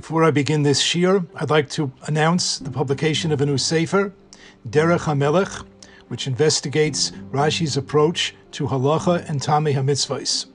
[0.00, 4.14] Before I begin this shiur, I'd like to announce the publication of a new sefer,
[4.66, 5.66] Derech HaMelech,
[6.08, 10.46] which investigates Rashi's approach to halacha and tamei hamitzvahs.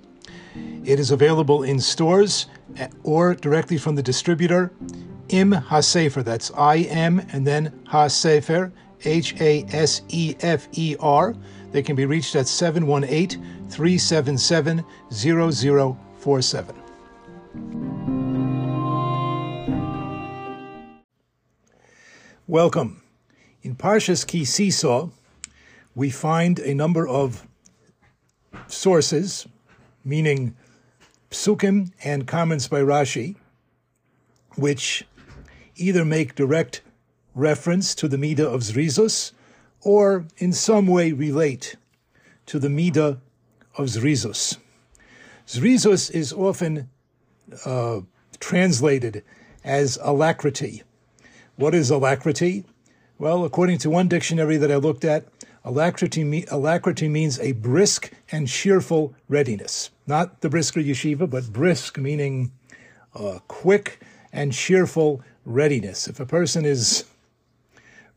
[0.84, 2.48] It is available in stores
[2.78, 4.72] eh, or directly from the distributor.
[5.30, 8.72] Im HaSefer, that's I M and then HaSefer,
[9.04, 11.36] H A S E F E R.
[11.72, 13.40] They can be reached at 718
[22.48, 23.02] Welcome.
[23.64, 25.10] In Parshas Ki Sisa,
[25.96, 27.48] we find a number of
[28.68, 29.48] sources,
[30.04, 30.56] meaning
[31.32, 33.36] psukim and comments by Rashi,
[34.58, 35.08] which
[35.76, 36.84] either make direct
[37.34, 39.32] reference to the Midah of Zrizus
[39.82, 41.78] or in some way relate
[42.46, 43.20] to the Midah
[43.76, 44.58] of Zrizus.
[45.48, 46.92] Zrizus is often
[47.66, 48.02] uh,
[48.40, 49.24] translated
[49.64, 50.84] as alacrity.
[51.58, 52.66] What is alacrity?
[53.18, 55.26] Well, according to one dictionary that I looked at,
[55.64, 59.90] alacrity, alacrity means a brisk and cheerful readiness.
[60.06, 62.52] Not the brisker yeshiva, but brisk meaning
[63.16, 64.02] uh, quick
[64.34, 66.10] and cheerful readiness.
[66.10, 67.06] If a person is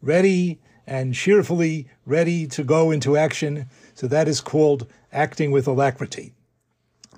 [0.02, 6.32] ready and cheerfully ready to go into action, so that is called acting with alacrity.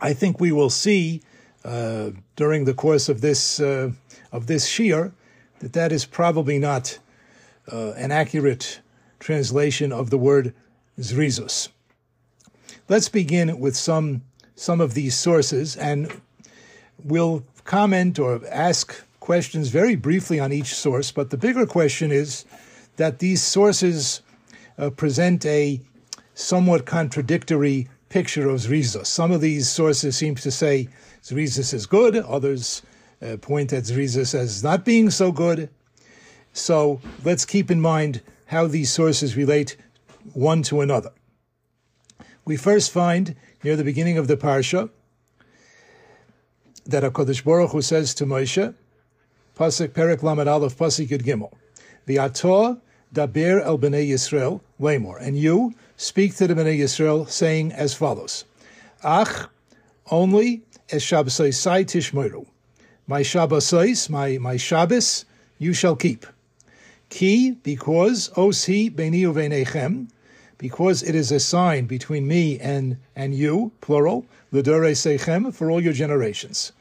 [0.02, 1.22] I think we will see
[1.64, 3.92] uh, during the course of this uh,
[4.32, 5.12] of this shiur
[5.61, 6.98] that that is probably not
[7.70, 8.80] uh, an accurate
[9.19, 10.55] translation of the word
[10.98, 11.69] zrizus.
[12.89, 14.22] Let's begin with some
[14.56, 16.20] some of these sources, and
[17.03, 21.12] we'll comment or ask questions very briefly on each source.
[21.12, 22.44] But the bigger question is
[22.97, 24.20] that these sources
[24.77, 25.81] uh, present a
[26.34, 29.06] somewhat contradictory picture of zrizus.
[29.06, 30.88] Some of these sources seem to say
[31.22, 32.83] zrizus is good; others
[33.22, 35.68] uh, point at Zrizus as not being so good.
[36.53, 39.76] So let's keep in mind how these sources relate
[40.32, 41.12] one to another.
[42.44, 44.91] We first find near the beginning of the parsha
[46.86, 48.75] that Hakadosh Baruch Hu says to Moshe,
[49.56, 51.52] Pasuk Perek Lamed Aleph Pasuk Yud Gimel,
[52.08, 52.81] V'ator
[53.14, 58.44] daber el bnei Yisrael lemor, and you speak to the bnei Yisrael, saying as follows:
[59.04, 59.48] Ach,
[60.10, 62.47] only es Shabbosai sai tishmoiru.
[63.06, 65.25] My Shabbos, my, my Shabbos,
[65.59, 66.27] you shall keep.
[67.09, 70.09] Ki, because, osi beni uvenechem,
[70.59, 75.81] because it is a sign between me and, and you, plural, l'dore sechem, for all
[75.81, 76.72] your generations.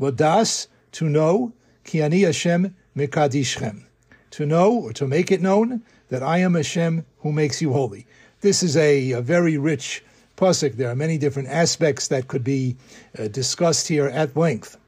[0.00, 1.52] Ladas, to know,
[1.84, 3.84] ki ani Hashem mikadishchem,
[4.30, 8.06] to know or to make it known that I am Hashem who makes you holy.
[8.40, 10.04] This is a, a very rich
[10.36, 10.76] pasuk.
[10.76, 12.76] There are many different aspects that could be
[13.18, 14.78] uh, discussed here at length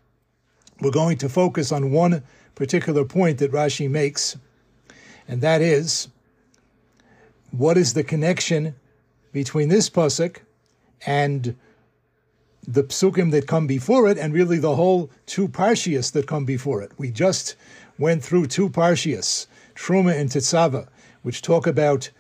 [0.81, 2.23] we're going to focus on one
[2.55, 4.37] particular point that Rashi makes,
[5.27, 6.09] and that is
[7.51, 8.75] what is the connection
[9.33, 10.39] between this pasuk
[11.07, 11.57] and
[12.67, 16.83] the psukim that come before it, and really the whole two parshias that come before
[16.83, 16.93] it.
[16.99, 17.57] We just
[17.99, 20.89] went through two parshias, Truma and Tetzava,
[21.23, 22.11] which talk about,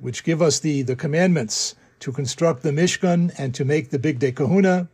[0.00, 4.32] which give us the, the commandments to construct the Mishkan and to make the Bigdei
[4.32, 4.88] Kehuna,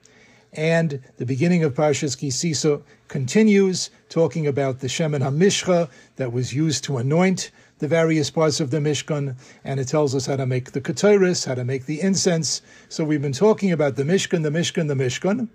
[0.56, 6.54] and the beginning of Parshas Ki Sisa continues talking about the Shemen HaMishcha that was
[6.54, 10.46] used to anoint the various parts of the Mishkan, and it tells us how to
[10.46, 12.62] make the Keteris, how to make the incense.
[12.88, 15.48] So we've been talking about the Mishkan, the Mishkan, the Mishkan,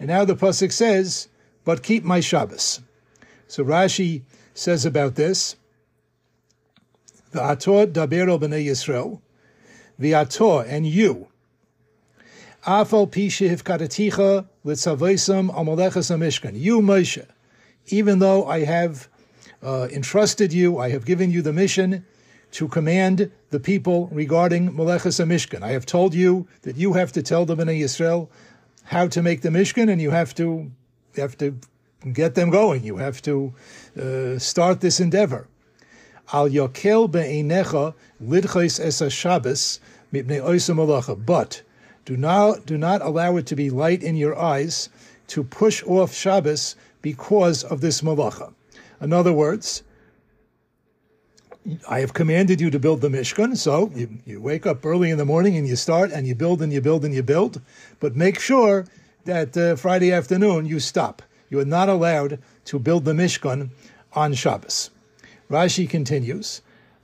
[0.00, 1.28] and now the Pasuk says,
[1.64, 2.80] but keep my Shabbos.
[3.46, 4.22] So Rashi
[4.54, 5.54] says about this,
[7.30, 9.20] the Ator daber b'nei Yisrael,
[9.98, 11.28] the Ator and you,
[12.66, 16.58] Afal pishiv kadaticha litzavesam amalechas amishkan.
[16.58, 17.26] You, Moshe,
[17.88, 19.08] even though I have
[19.62, 22.04] uh, entrusted you, I have given you the mission
[22.52, 25.62] to command the people regarding Malechas Mishkan.
[25.62, 28.28] I have told you that you have to tell the Bnei Yisrael
[28.84, 30.70] how to make the Mishkan, and you have to
[31.16, 31.58] have to
[32.12, 32.84] get them going.
[32.84, 33.54] You have to
[33.98, 35.48] uh, start this endeavor.
[36.32, 39.80] Al yokel be'einecha lidchais es Shabbos
[40.12, 41.62] mipnei oisam But
[42.04, 44.88] do not, do not allow it to be light in your eyes
[45.28, 48.52] to push off Shabbos because of this malacha.
[49.00, 49.82] In other words,
[51.88, 55.18] I have commanded you to build the Mishkan, so you, you wake up early in
[55.18, 57.60] the morning and you start and you build and you build and you build,
[58.00, 58.84] but make sure
[59.24, 61.22] that uh, Friday afternoon you stop.
[61.50, 63.70] You are not allowed to build the Mishkan
[64.12, 64.90] on Shabbos.
[65.48, 66.62] Rashi continues,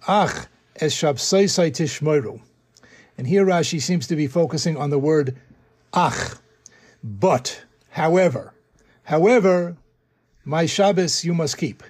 [0.08, 2.40] Ach es Shabbosai tishmoru.
[3.18, 5.36] And here Rashi seems to be focusing on the word
[5.92, 6.36] ach,
[7.02, 8.54] but, however.
[9.02, 9.76] However,
[10.44, 11.82] my Shabbos you must keep.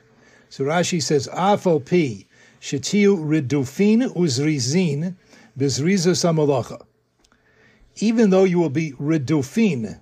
[0.48, 2.24] So Rashi says, Afal pi
[2.62, 5.16] shetiu ridufin uzrizin
[5.56, 6.82] bizrizus amalacha.
[7.96, 10.00] Even though you will be ridufin,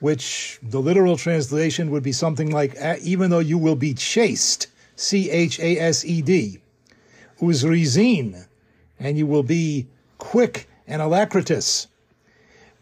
[0.00, 4.66] which the literal translation would be something like, even though you will be chased,
[4.96, 6.58] C H A S E D,
[7.40, 8.46] uzrizin,
[8.98, 9.86] and you will be
[10.24, 11.86] quick and alacritous,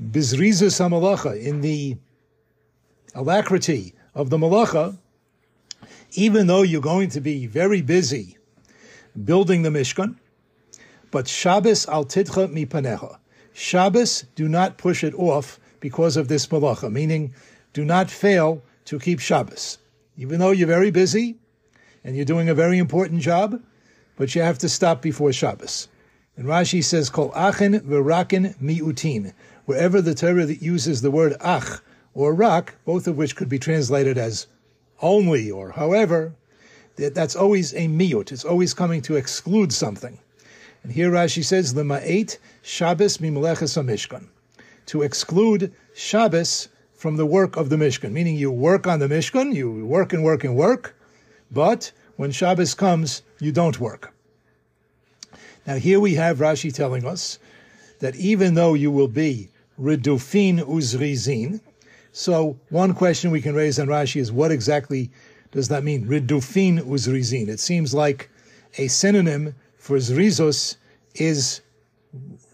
[0.00, 1.96] bizrizus amalacha, in the
[3.16, 4.96] alacrity of the malacha,
[6.12, 8.38] even though you're going to be very busy
[9.24, 10.16] building the Mishkan,
[11.10, 13.18] but Shabbos al titcha mipanecha.
[13.52, 17.34] Shabbos, do not push it off because of this malacha, meaning
[17.72, 19.78] do not fail to keep Shabbos.
[20.16, 21.36] Even though you're very busy
[22.04, 23.60] and you're doing a very important job,
[24.16, 25.88] but you have to stop before Shabbos.
[26.36, 29.34] And Rashi says, Kol achin v'rakin miutin.
[29.66, 31.80] Wherever the Torah uses the word ach
[32.14, 34.46] or rak, both of which could be translated as
[35.00, 36.34] only or however,
[36.96, 38.32] that's always a miut.
[38.32, 40.18] It's always coming to exclude something.
[40.82, 44.26] And here Rashi says, Lema'et Shabbos mimeleches mishkan.
[44.86, 49.54] To exclude Shabbos from the work of the Mishkan, meaning you work on the Mishkan,
[49.54, 50.96] you work and work and work,
[51.50, 54.12] but when Shabbos comes, you don't work.
[55.66, 57.38] Now here we have Rashi telling us
[58.00, 59.48] that even though you will be
[59.80, 61.60] redufin uzrizin,
[62.12, 65.10] so one question we can raise on Rashi is what exactly
[65.52, 66.06] does that mean?
[66.06, 67.48] Ridufin uzrizin.
[67.48, 68.30] It seems like
[68.78, 70.76] a synonym for zrizos
[71.14, 71.60] is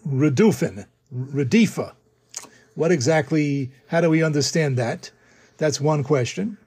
[0.07, 1.93] redufin, redifa.
[2.75, 5.11] What exactly, how do we understand that?
[5.57, 6.57] That's one question.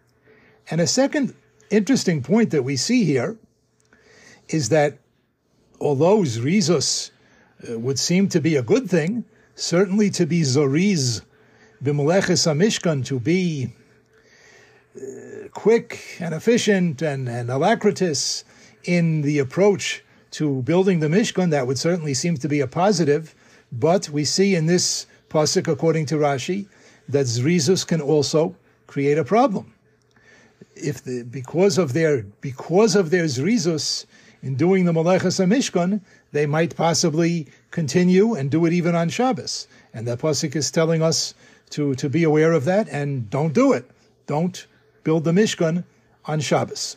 [0.70, 1.34] And a second
[1.70, 3.36] interesting point that we see here
[4.48, 4.98] is that
[5.82, 7.10] although zrizos
[7.68, 9.24] uh, would seem to be a good thing,
[9.54, 11.22] certainly to be zoriz
[11.82, 13.72] b'meleches hamishkan to be
[14.96, 18.44] uh, quick and efficient and, and alacritous
[18.84, 23.34] in the approach to building the Mishkan, that would certainly seem to be a positive.
[23.70, 26.66] But we see in this pasuk, according to Rashi,
[27.08, 28.56] that zrizus can also
[28.86, 29.74] create a problem.
[30.74, 34.06] If the, because of their because of their zrizus
[34.42, 36.00] in doing the Malechas Mishkan,
[36.32, 39.68] they might possibly continue and do it even on Shabbos.
[39.94, 41.34] And the pasuk is telling us
[41.70, 43.88] to, to be aware of that and don't do it.
[44.26, 44.66] Don't
[45.04, 45.84] build the Mishkan
[46.24, 46.96] on Shabbos.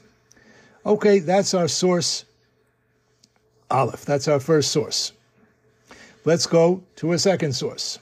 [0.86, 2.26] Okay, that's our source,
[3.70, 4.06] Aleph.
[4.06, 5.12] That's our first source.
[6.26, 8.00] Let's go to a second source.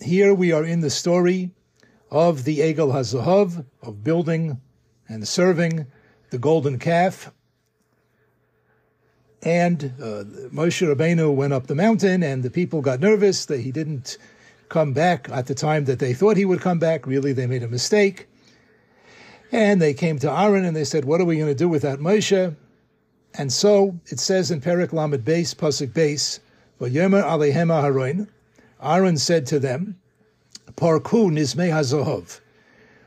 [0.00, 1.50] Here we are in the story
[2.10, 4.60] of the Egel HaZahav, of building
[5.08, 5.86] and serving
[6.32, 7.30] the golden calf.
[9.42, 13.70] And uh, Moshe Rabbeinu went up the mountain, and the people got nervous that he
[13.70, 14.16] didn't
[14.70, 17.06] come back at the time that they thought he would come back.
[17.06, 18.28] Really, they made a mistake.
[19.52, 21.82] And they came to Aaron and they said, What are we going to do with
[21.82, 22.56] that Moshe?
[23.34, 26.40] And so it says in Perik Lamed Beis, Pasuk Beis,
[26.80, 28.28] Vayomer Alehem Aharon,
[28.82, 29.98] Aaron said to them,
[30.76, 32.40] Parku Nizmei HaZohov,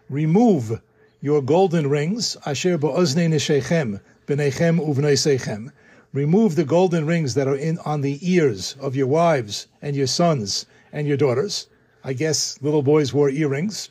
[0.10, 0.80] remove
[1.26, 5.72] your golden rings, Asher Bo'ozne Neshechem, B'nechem Uvneisechem,
[6.14, 10.06] remove the golden rings that are in on the ears of your wives and your
[10.06, 11.66] sons and your daughters.
[12.04, 13.90] I guess little boys wore earrings.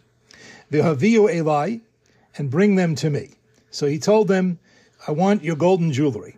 [0.70, 1.80] V'haviu elai,
[2.38, 3.30] and bring them to me.
[3.72, 4.60] So he told them,
[5.08, 6.36] I want your golden jewelry.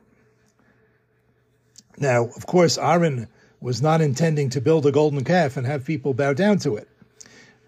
[1.98, 3.28] Now, of course, Aaron
[3.60, 6.88] was not intending to build a golden calf and have people bow down to it.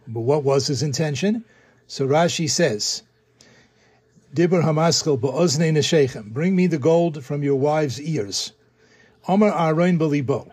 [0.06, 1.44] But what was his intention?
[1.87, 3.02] So Rashi says,
[4.35, 8.52] Dibur Hamaskil Ba'ozne Neshechem, bring me the gold from your wives' ears.
[9.26, 10.50] Omar Aaron Belibo.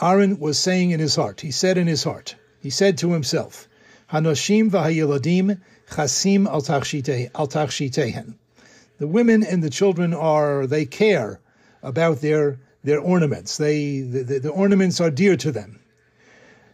[0.00, 3.68] Aaron was saying in his heart, he said in his heart, he said to himself,
[4.12, 8.34] Hanoshim v'hayiladim chasim al tachshitehen.
[8.98, 11.40] The women and the children are, they care
[11.82, 13.56] about their, their ornaments.
[13.56, 15.80] They, the, the, the ornaments are dear to them.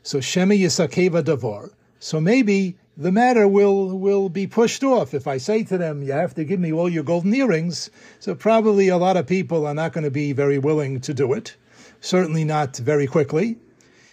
[0.03, 1.71] So Shema Yisakeva Davar.
[2.01, 5.15] So maybe the matter will will be pushed off.
[5.15, 8.35] If I say to them, you have to give me all your golden earrings, so
[8.35, 11.57] probably a lot of people are not going to be very willing to do it.
[12.01, 13.57] Certainly not very quickly.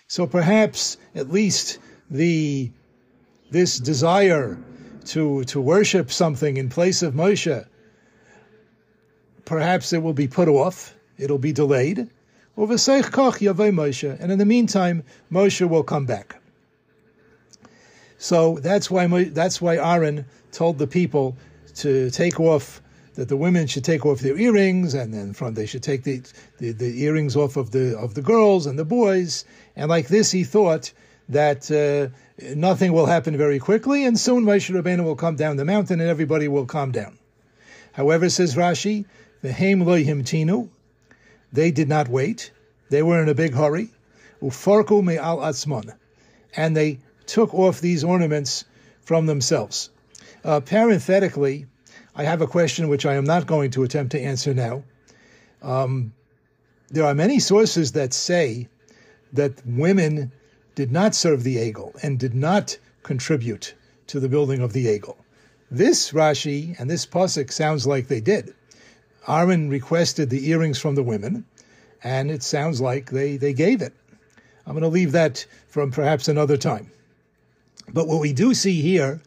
[0.08, 1.80] So perhaps at least
[2.12, 2.72] the
[3.50, 4.60] this desire
[5.06, 7.66] to to worship something in place of Moshe,
[9.46, 10.94] perhaps it will be put off.
[11.18, 12.08] It'll be delayed.
[12.58, 12.72] And
[14.32, 16.36] in the meantime, Moshe will come back.
[18.26, 21.38] So that's why that's why Aaron told the people
[21.76, 22.82] to take off
[23.14, 26.24] that the women should take off their earrings, and then from they should take the,
[26.58, 29.46] the, the earrings off of the of the girls and the boys.
[29.76, 30.92] And like this, he thought
[31.30, 32.10] that uh,
[32.56, 36.10] nothing will happen very quickly, and soon Moshe Rabbeinu will come down the mountain and
[36.10, 37.20] everybody will calm down.
[37.92, 39.06] However, says Rashi,
[39.44, 40.70] the Haim lo tinu,
[41.54, 42.50] they did not wait.
[42.90, 43.92] They were in a big hurry.
[44.42, 45.94] Ufarku me al atzmon,
[46.56, 48.66] and they took off these ornaments
[49.02, 49.90] from themselves.
[50.44, 51.66] Uh, parenthetically,
[52.16, 54.84] I have a question which I am not going to attempt to answer now.
[55.62, 56.14] Um,
[56.90, 58.68] there are many sources that say
[59.34, 60.32] that women
[60.76, 63.74] did not serve the Egel and did not contribute
[64.08, 65.16] to the building of the Egel.
[65.72, 68.54] This Rashi and this Pasuk sounds like they did.
[69.28, 71.46] Aaron requested the earrings from the women,
[72.04, 73.94] and it sounds like they, they gave it.
[74.66, 76.92] I'm going to leave that from perhaps another time.
[77.94, 79.22] But what we do see here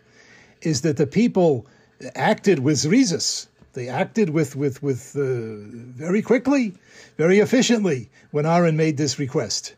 [0.63, 1.67] is that the people
[2.15, 3.47] acted with zrizus.
[3.73, 6.75] They acted with with with uh, very quickly,
[7.17, 9.75] very efficiently when Aaron made this request.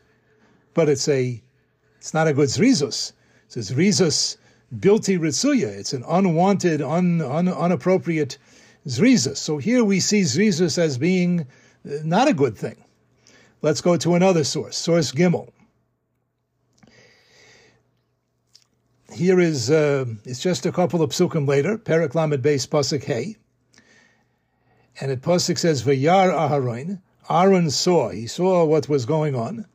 [0.73, 1.41] But it's a
[1.97, 3.11] it's not a good zrizus.
[3.45, 4.37] It's a zrizus
[4.75, 5.67] bilti ritzuya.
[5.67, 8.37] It's an unwanted, un, un, unappropriate
[8.87, 9.37] zrizus.
[9.37, 12.83] So here we see zrizus as being uh, not a good thing.
[13.61, 15.49] Let's go to another source, source Gimel.
[19.13, 23.35] Here is uh, it's just a couple of psukim later, Perak Lamed Beis Pasuk Hey,
[25.01, 27.01] and it Pasuk says Vayar Aharon.
[27.29, 29.65] Aaron saw, he saw what was going on.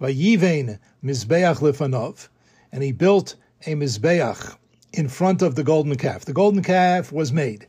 [0.00, 2.28] Vayivein Mizbeach Lefanov,
[2.72, 4.56] and he built a Mizbeach
[4.94, 6.24] in front of the golden calf.
[6.24, 7.68] The golden calf was made.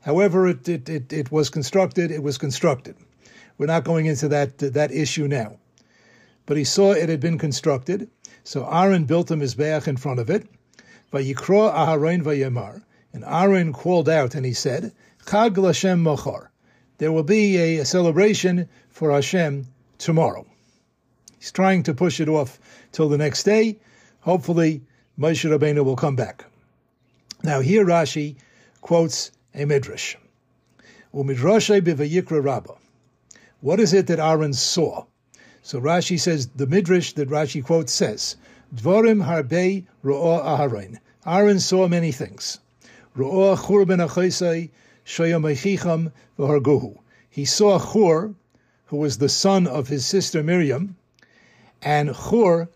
[0.00, 2.96] However, it, it, it, it was constructed, it was constructed.
[3.58, 5.58] We're not going into that, that issue now.
[6.46, 8.10] But he saw it had been constructed,
[8.48, 10.48] so Aaron built a Mizbeach in front of it.
[11.12, 12.82] Vayikro Aharon Vayemar.
[13.12, 14.92] And Aaron called out and he said,
[15.26, 16.48] Chag Lashem Mochar.
[16.96, 19.66] There will be a, a celebration for Hashem
[19.98, 20.46] tomorrow.
[21.38, 22.58] He's trying to push it off
[22.90, 23.80] till the next day.
[24.20, 24.80] Hopefully,
[25.18, 26.46] Moshe Rabbeinu will come back.
[27.42, 28.36] Now here Rashi
[28.80, 30.16] quotes a midrash.
[31.14, 32.76] Umidrashe b'vayikra rabba.
[33.60, 35.04] What is it that Aaron saw?
[35.68, 38.36] So Rashi says the midrash that Rashi quotes says,
[38.74, 40.96] Dvorim harbe ro'o aharon.
[41.26, 42.58] Aaron saw many things.
[43.14, 44.70] Ro'o chur ben achaisai
[45.04, 45.42] shoyam
[46.38, 46.96] v'harguhu.
[47.28, 48.34] He saw Chur,
[48.86, 50.96] who was the son of his sister Miriam,
[51.82, 52.70] and Chur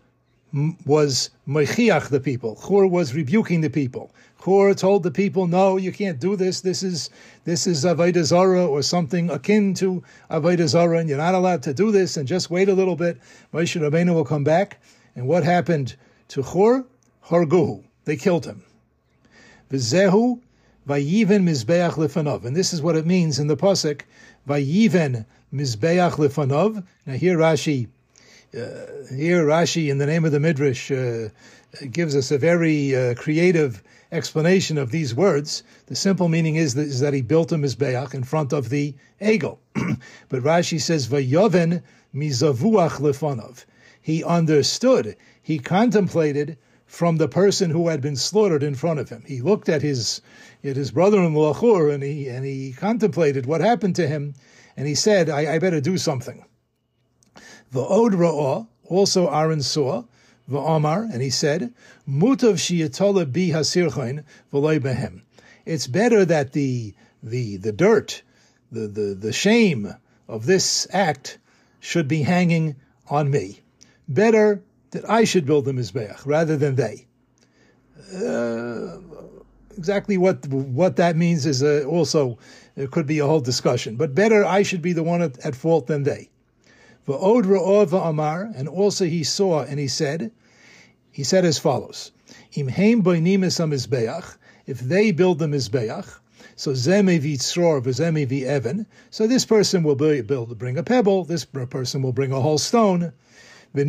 [0.85, 2.55] was mechiach the people.
[2.55, 4.11] Chur was rebuking the people.
[4.43, 6.61] Chur told the people, "No, you can't do this.
[6.61, 7.09] This is
[7.43, 11.73] this is avodah zara or something akin to avodah zara, and you're not allowed to
[11.73, 12.17] do this.
[12.17, 13.17] And just wait a little bit.
[13.51, 14.79] Moshe Rabbeinu will come back."
[15.15, 15.95] And what happened
[16.29, 16.85] to Chur?
[17.27, 17.83] Harguhu.
[18.05, 18.63] They killed him.
[19.71, 20.39] V'zehu
[20.87, 22.45] vayiven mizbeach lefanov.
[22.45, 24.01] And this is what it means in the pasuk.
[24.47, 26.83] Vayiven mizbeach lefanov.
[27.07, 27.87] Now here Rashi
[28.53, 31.29] here Rashi, in the name of the Midrash, uh,
[31.89, 33.81] gives us a very uh, creative
[34.11, 35.63] explanation of these words.
[35.87, 38.93] The simple meaning is that, is that he built a mizbeach in front of the
[39.19, 39.57] egel.
[40.29, 41.81] but Rashi says, "Vayoven
[42.13, 43.65] mizavuach lefanov."
[43.99, 45.15] He understood.
[45.41, 46.55] He contemplated
[46.85, 49.23] from the person who had been slaughtered in front of him.
[49.25, 50.21] He looked at his
[50.63, 54.35] at his brother-in-law and he and he contemplated what happened to him,
[54.77, 56.45] and he said, "I, I better do something."
[57.73, 60.03] V'od ra'ah, also Aaron saw,
[60.49, 61.73] v'omar, and he said,
[62.07, 65.21] Mutav shiyatola bi hasirchain v'loy behem.
[65.65, 68.21] It's better that the, the, the dirt,
[68.71, 69.93] the, the, the shame
[70.27, 71.39] of this act
[71.79, 72.75] should be hanging
[73.09, 73.59] on me.
[74.07, 74.61] Better
[74.91, 77.07] that I should build the Mizbeach rather than they.
[78.13, 78.97] Uh,
[79.77, 82.37] exactly what what that means is uh, also
[82.75, 83.95] it could be a whole discussion.
[83.95, 86.29] But better I should be the one at, at fault than they.
[87.05, 90.31] Amar, and also he saw and he said,
[91.11, 92.13] he said as follows:
[92.55, 92.67] if
[94.79, 96.19] they build the mizbeach,
[96.55, 102.01] so zemevi tzror v'zemevi evan, so this person will build, bring a pebble, this person
[102.01, 103.11] will bring a whole stone.
[103.75, 103.85] And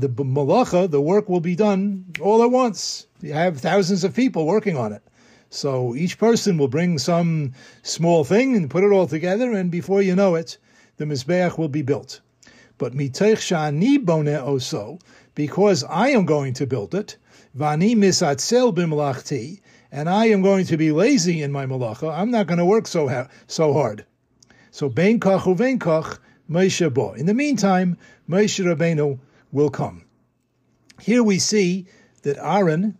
[0.00, 3.06] the malacha, the work will be done all at once.
[3.20, 5.02] You have thousands of people working on it.
[5.50, 7.52] So each person will bring some
[7.82, 10.58] small thing and put it all together, and before you know it,
[10.98, 12.20] the Mizbeach will be built.
[12.76, 15.00] But miteich shani bone oso,
[15.34, 17.16] because I am going to build it,
[17.56, 22.46] vani misatzel bimlachti, and I am going to be lazy in my malacha, I'm not
[22.46, 24.04] going to work so, ha- so hard.
[24.70, 25.44] So bein kach
[25.78, 27.12] kach, Moshe bo.
[27.12, 27.96] In the meantime,
[28.28, 29.18] Moshe Rabbeinu
[29.50, 30.04] will come.
[31.00, 31.86] Here we see
[32.22, 32.98] that Aaron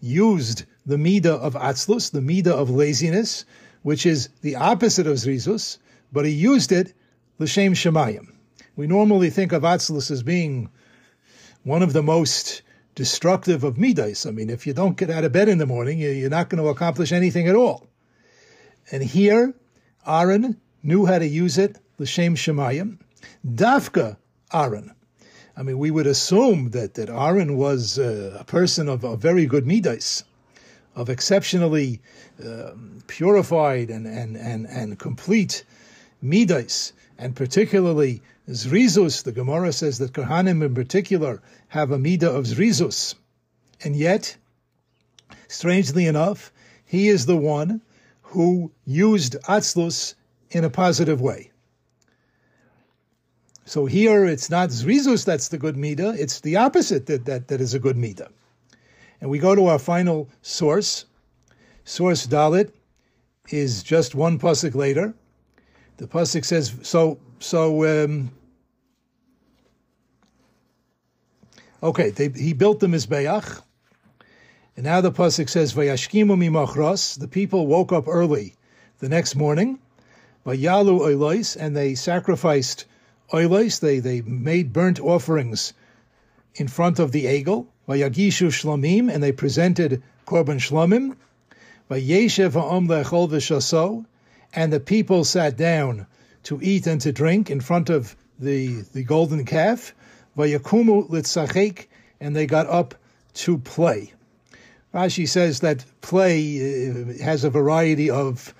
[0.00, 3.44] used the midah of atzlus, the midah of laziness,
[3.82, 5.78] which is the opposite of zrizus,
[6.12, 6.94] but he used it
[7.38, 8.32] l'shem shemayim.
[8.74, 10.70] We normally think of Atzlus as being
[11.62, 12.62] one of the most
[12.94, 14.24] destructive of midas.
[14.24, 16.62] I mean, if you don't get out of bed in the morning, you're not going
[16.62, 17.86] to accomplish anything at all.
[18.90, 19.54] And here,
[20.06, 22.98] Aaron knew how to use it, l'shem shemayim.
[23.46, 24.16] Dafka
[24.52, 24.94] Aaron.
[25.56, 29.46] I mean, we would assume that, that Aaron was uh, a person of, a very
[29.46, 30.24] good midas,
[30.98, 32.00] of exceptionally
[32.44, 32.72] uh,
[33.06, 35.64] purified and, and, and, and complete
[36.20, 39.22] midas, and particularly zrizus.
[39.22, 43.14] The Gemara says that Kohanim in particular have a midah of zrizus.
[43.84, 44.36] And yet,
[45.46, 46.52] strangely enough,
[46.84, 47.80] he is the one
[48.22, 50.14] who used atzlus
[50.50, 51.52] in a positive way.
[53.66, 57.60] So here it's not Zrizus that's the good Midah, it's the opposite that, that, that
[57.60, 58.30] is a good Midah.
[59.20, 61.04] And we go to our final source.
[61.84, 62.70] Source Dalit
[63.50, 65.14] is just one pasuk later.
[65.96, 68.30] The pasuk says, so, so, um,
[71.82, 73.62] okay, they, he built the Mizbeach,
[74.76, 78.54] and now the pasuk says, "Vayashkimu mimachras." The people woke up early
[79.00, 79.80] the next morning,
[80.46, 82.84] vayalu oilois, and they sacrificed
[83.32, 83.80] oilois.
[83.80, 85.72] They they made burnt offerings
[86.54, 87.66] in front of the egel.
[87.88, 91.16] Vayagishu shlamim, and they presented korban shlamim.
[91.90, 94.04] Vayeshev ha'om lechol v'shaso,
[94.52, 96.06] and the people sat down
[96.42, 99.94] to eat and to drink in front of the the golden calf.
[100.36, 101.86] Vayakumu litzachek,
[102.20, 102.94] and they got up
[103.34, 104.12] to play.
[104.94, 108.54] Rashi says that play uh, has a variety of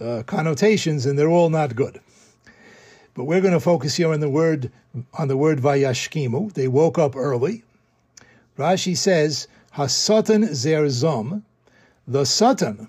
[0.00, 2.00] uh, connotations, and they're all not good.
[3.14, 4.70] But we're going to focus here on the word
[5.14, 6.52] on the word vayashkimu.
[6.52, 7.63] They woke up early.
[8.58, 11.42] Rashi says hasatan zerzom.
[12.06, 12.88] The satan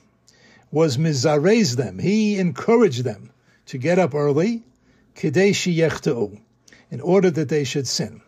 [0.72, 2.00] was mizarez them.
[2.00, 3.32] He encouraged them
[3.68, 4.64] to get up early,
[5.16, 6.40] kadeshi
[6.92, 8.22] in order that they should sin.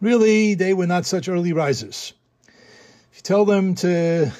[0.00, 2.12] Really, they were not such early risers.
[3.12, 4.32] If you tell them to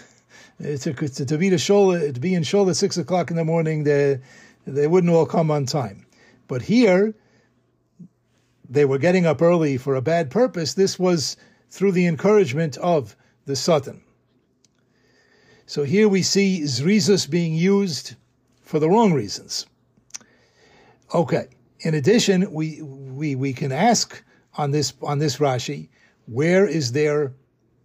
[0.60, 3.30] uh, to, to, to be to shul, uh, to be in shul at six o'clock
[3.30, 4.20] in the morning, they
[4.66, 6.06] they wouldn't all come on time.
[6.48, 7.14] But here,
[8.68, 10.74] they were getting up early for a bad purpose.
[10.74, 11.36] This was
[11.74, 14.00] through the encouragement of the Satan.
[15.66, 18.14] So here we see Zrizus being used
[18.62, 19.66] for the wrong reasons.
[21.12, 21.48] Okay.
[21.80, 24.22] In addition, we we we can ask
[24.56, 25.88] on this on this Rashi,
[26.26, 27.34] where is there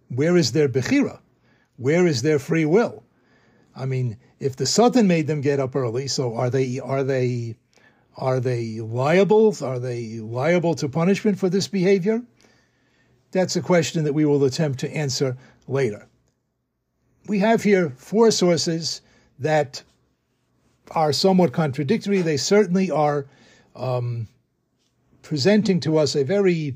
[0.09, 1.19] where is their bechira?
[1.77, 3.03] Where is their free will?
[3.75, 7.55] I mean, if the Satan made them get up early, so are they are they
[8.15, 9.55] are they liable?
[9.63, 12.21] Are they liable to punishment for this behavior?
[13.31, 15.37] That's a question that we will attempt to answer
[15.67, 16.07] later.
[17.27, 19.01] We have here four sources
[19.37, 19.83] that
[20.91, 22.21] are somewhat contradictory.
[22.21, 23.27] They certainly are
[23.75, 24.27] um,
[25.21, 26.75] presenting to us a very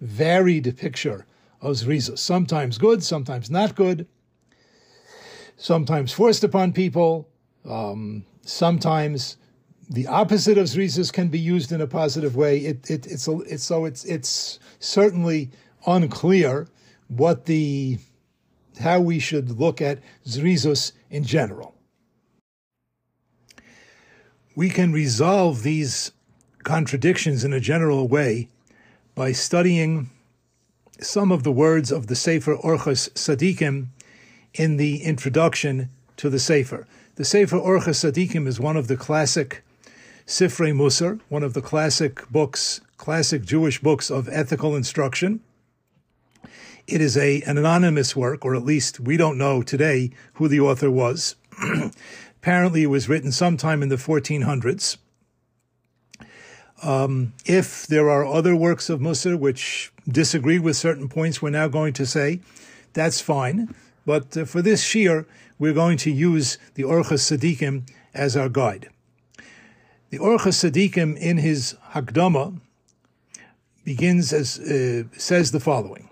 [0.00, 1.26] varied picture
[1.60, 2.18] of Zrizus.
[2.18, 4.06] Sometimes good, sometimes not good,
[5.56, 7.28] sometimes forced upon people,
[7.68, 9.36] um, sometimes
[9.88, 12.58] the opposite of Zrizus can be used in a positive way.
[12.58, 15.50] It, it, it's, it's, so it's, it's certainly
[15.86, 16.68] unclear
[17.08, 17.98] what the,
[18.80, 21.74] how we should look at Zrizus in general.
[24.54, 26.12] We can resolve these
[26.64, 28.48] contradictions in a general way
[29.14, 30.10] by studying
[31.00, 33.88] some of the words of the Sefer Orchos Tzaddikim
[34.54, 36.86] in the introduction to the Sefer.
[37.16, 39.62] The Sefer Orchos Tzaddikim is one of the classic
[40.26, 45.40] Sifrei Musar, one of the classic books, classic Jewish books of ethical instruction.
[46.86, 50.60] It is a, an anonymous work, or at least we don't know today who the
[50.60, 51.36] author was.
[52.42, 54.96] Apparently, it was written sometime in the 1400s.
[56.82, 61.68] Um, if there are other works of Musar which disagree with certain points we're now
[61.68, 62.40] going to say,
[62.92, 63.74] that's fine.
[64.04, 65.26] But uh, for this shiur,
[65.58, 68.88] we're going to use the Orchos Tzaddikim as our guide.
[70.10, 72.60] The Orchos Tzaddikim in his Hakdama
[73.84, 76.08] begins as uh, says the following: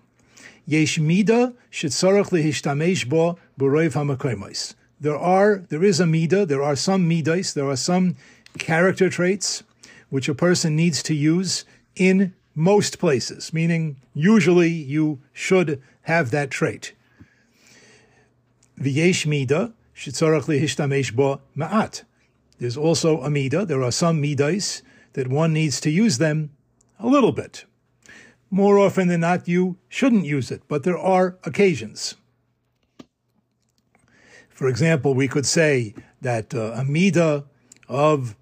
[0.67, 4.75] Yesh mida lehishtamesh bo hamakoymos.
[5.01, 6.47] There are there is a mida.
[6.47, 7.53] There are some midas.
[7.53, 8.17] There are some
[8.59, 9.63] character traits
[10.09, 11.65] which a person needs to use
[11.97, 16.93] in most places, meaning usually you should have that trait.
[18.81, 22.05] V'yesh mida lehishtamesh bo ma'at.
[22.59, 23.67] There's also a mida.
[23.67, 26.51] There are some midas that one needs to use them
[26.99, 27.65] a little bit.
[28.51, 32.17] More often than not, you shouldn't use it, but there are occasions.
[34.49, 36.85] For example, we could say that uh, a
[37.89, 38.37] of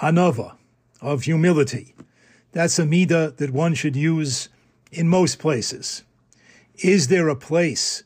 [0.00, 0.56] anava,
[1.00, 1.94] of humility,
[2.52, 2.86] That's a
[3.36, 4.48] that one should use
[4.90, 6.04] in most places.
[6.76, 8.04] Is there a place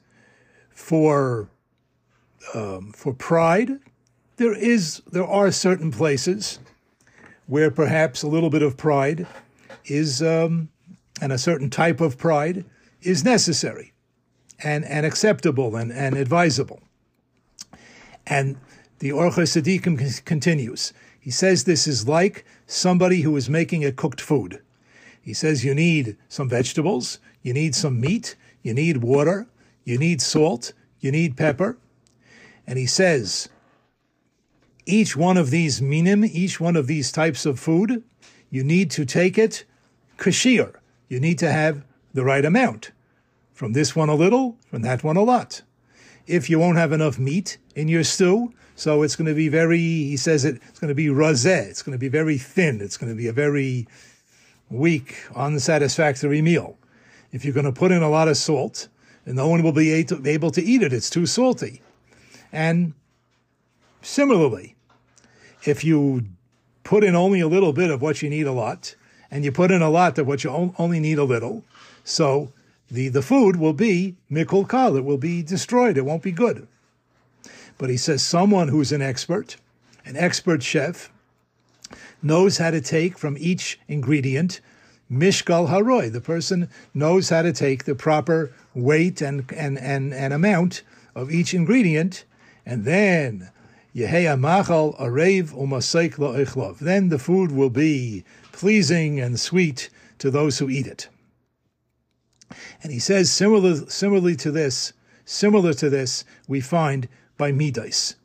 [0.71, 1.51] for
[2.55, 3.81] um, for pride?
[4.37, 5.03] There is.
[5.11, 6.61] There are certain places
[7.47, 9.27] where perhaps a little bit of pride
[9.85, 10.69] is, um,
[11.21, 12.65] and a certain type of pride
[13.03, 13.93] is necessary,
[14.63, 16.81] and and acceptable and and advisable.
[18.27, 18.57] And
[18.99, 20.93] the Orcha Sadiqim continues.
[21.21, 24.63] He says this is like somebody who is making a cooked food.
[25.21, 29.47] He says you need some vegetables, you need some meat, you need water,
[29.85, 31.79] you need salt, you need pepper.
[32.67, 33.49] And he says
[34.87, 38.05] each one of these minim, each one of these types of food,
[38.51, 39.65] you need to take it
[40.17, 40.81] kashir.
[41.09, 42.93] You need to have the right amount.
[43.53, 45.63] From this one a little, from that one a lot.
[46.27, 49.79] If you won't have enough meat in your stew, so it's going to be very,
[49.79, 52.97] he says it, it's going to be razeh, it's going to be very thin, it's
[52.97, 53.87] going to be a very
[54.69, 56.77] weak, unsatisfactory meal.
[57.33, 58.89] If you're going to put in a lot of salt,
[59.25, 61.81] and no one will be able to eat it, it's too salty.
[62.53, 62.93] And
[64.03, 64.77] similarly,
[65.65, 66.27] if you
[66.85, 68.95] put in only a little bit of what you need a lot,
[69.37, 71.63] and you put in a lot of what you only need a little,
[72.05, 72.51] so
[72.91, 76.67] the, the food will be mikul kal, it will be destroyed, it won't be good.
[77.77, 79.57] But he says someone who's an expert,
[80.07, 81.11] an expert chef,
[82.23, 84.63] knows how to take from each ingredient
[85.13, 86.09] mishkal haroy.
[86.09, 90.83] The person knows how to take the proper weight and, and, and, and amount
[91.15, 92.25] of each ingredient,
[92.65, 93.51] and then.
[93.93, 94.41] Then
[97.09, 98.25] the food will be
[98.57, 101.09] pleasing and sweet to those who eat it.
[102.83, 104.95] And he says, similar, similarly to this,
[105.27, 108.17] similar to this, we find by midas.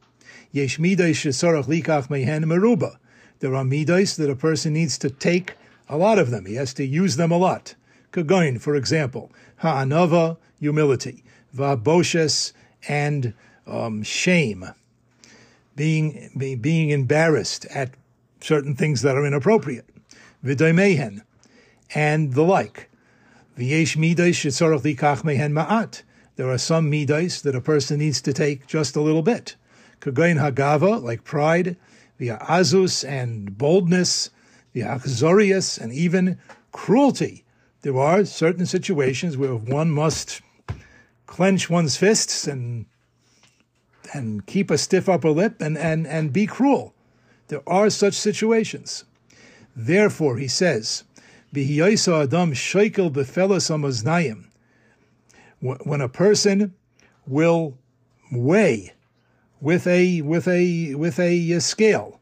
[0.54, 2.96] Yesh midas shesorach likach mehen meruba.
[3.39, 5.56] There are midas that a person needs to take
[5.89, 6.46] a lot of them.
[6.46, 7.76] He has to use them a lot.
[8.13, 12.54] Kagoin, for example, ha'anava, humility, va'boshes,
[12.88, 13.34] and
[13.67, 14.65] um, shame,
[15.76, 17.91] being, be, being embarrassed at
[18.39, 19.86] certain things that are inappropriate,
[20.43, 21.21] v'daimehen,
[21.93, 22.89] and the like.
[23.58, 26.04] V'yesh midas shetzorach likach mehen ma'at.
[26.36, 29.56] There are some midas that a person needs to take just a little bit.
[29.99, 31.77] Kagoin hagava, like pride,
[32.17, 34.30] via azus and boldness,
[34.73, 36.39] via achzorius, and even
[36.71, 37.43] cruelty.
[37.82, 40.41] There are certain situations where one must
[41.27, 42.86] clench one's fists and
[44.13, 46.93] and keep a stiff upper lip and, and, and be cruel.
[47.47, 49.06] There are such situations.
[49.75, 51.03] Therefore, he says,
[51.55, 54.45] adam amaznayim
[55.62, 56.73] when a person
[57.27, 57.77] will
[58.31, 58.93] weigh
[59.60, 62.19] with a with a with a scale,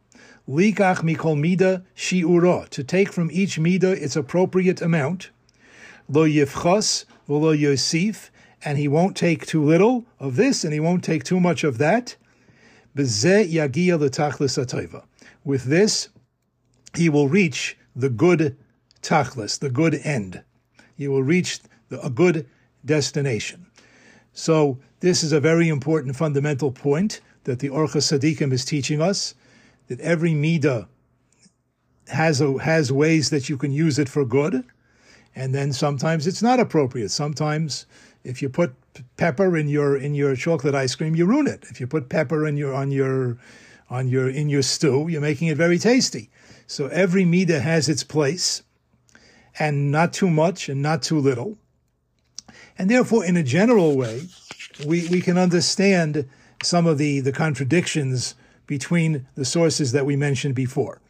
[0.47, 5.29] likach mikol mida shiura to take from each mida its appropriate amount,
[6.09, 8.29] lo yifchas lo yosif,
[8.63, 11.77] and he won't take too little of this, and he won't take too much of
[11.77, 12.15] that.
[15.45, 16.09] With this,
[16.95, 18.57] he will reach the good
[19.01, 20.43] tachlis, the good end.
[20.97, 22.47] He will reach the, a good
[22.85, 23.65] destination.
[24.33, 29.33] So this is a very important fundamental point that the Orcha Sadiqim is teaching us,
[29.87, 30.87] that every midah
[32.07, 34.63] has a, has ways that you can use it for good,
[35.35, 37.11] and then sometimes it's not appropriate.
[37.11, 37.85] Sometimes
[38.23, 38.73] if you put
[39.17, 41.63] pepper in your in your chocolate ice cream, you ruin it.
[41.69, 43.37] If you put pepper in your on your
[43.89, 46.29] on your in your stew, you're making it very tasty.
[46.69, 48.61] So every midah has its place,
[49.57, 51.57] and not too much and not too little.
[52.77, 54.27] And therefore, in a general way,
[54.85, 56.29] we, we can understand
[56.61, 58.35] some of the, the contradictions
[58.67, 61.01] between the sources that we mentioned before.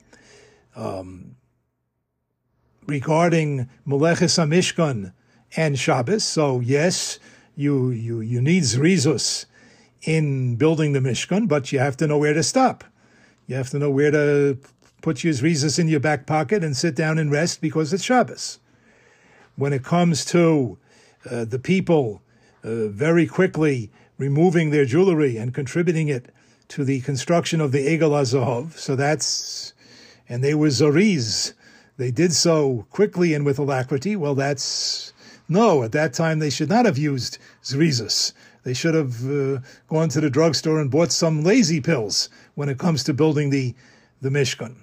[0.77, 1.35] Um,
[2.87, 5.11] regarding Meleches HaMishkan
[5.57, 7.19] and Shabbos, so yes,
[7.57, 9.45] you, you, you need Zrizus
[10.03, 12.85] in building the Mishkan, but you have to know where to stop.
[13.45, 14.57] You have to know where to
[15.01, 18.59] put your Zrizus in your back pocket and sit down and rest because it's Shabbos.
[19.55, 20.77] When it comes to
[21.29, 22.21] uh, the people
[22.63, 26.33] uh, very quickly removing their jewelry and contributing it
[26.69, 28.77] to the construction of the Egel Azov.
[28.77, 29.73] So that's,
[30.27, 31.53] and they were Zoriz.
[31.97, 34.15] They did so quickly and with alacrity.
[34.15, 35.13] Well, that's,
[35.47, 38.33] no, at that time they should not have used Zrizus.
[38.63, 42.77] They should have uh, gone to the drugstore and bought some lazy pills when it
[42.77, 43.73] comes to building the,
[44.21, 44.75] the Mishkan.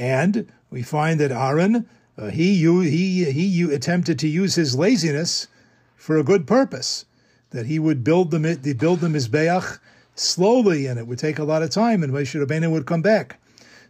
[0.00, 1.86] And we find that Aaron
[2.16, 5.46] uh, he, he, he you attempted to use his laziness
[5.94, 7.04] for a good purpose,
[7.50, 9.78] that he would build the, build the Mizbeach
[10.14, 13.40] slowly and it would take a lot of time and Moshe Rabbeinu would come back.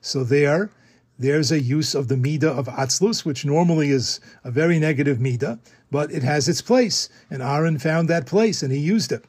[0.00, 0.70] So there,
[1.18, 5.58] there's a use of the Midah of Atzlus, which normally is a very negative Midah,
[5.92, 7.08] but it has its place.
[7.30, 9.24] And Aaron found that place and he used it.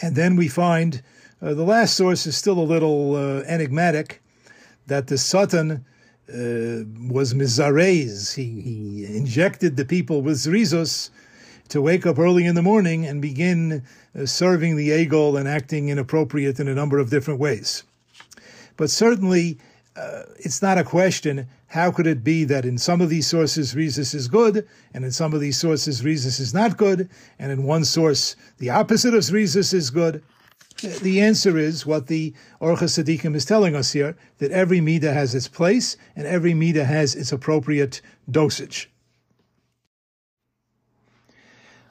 [0.00, 1.02] And then we find
[1.40, 4.21] uh, the last source is still a little uh, enigmatic
[4.92, 5.86] that the Satan
[6.28, 8.34] uh, was mizarez.
[8.34, 11.08] He, he injected the people with zrizos
[11.70, 15.88] to wake up early in the morning and begin uh, serving the egel and acting
[15.88, 17.84] inappropriate in a number of different ways.
[18.76, 19.56] But certainly,
[19.96, 23.74] uh, it's not a question how could it be that in some of these sources
[23.74, 27.64] Zrizus is good, and in some of these sources Zrizus is not good, and in
[27.64, 30.22] one source the opposite of Zrizus is good?
[30.80, 35.34] The answer is what the Orchos Tzaddikim is telling us here, that every Midah has
[35.34, 38.90] its place, and every Midah has its appropriate dosage.